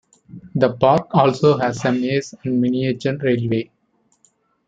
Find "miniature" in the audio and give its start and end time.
2.59-3.17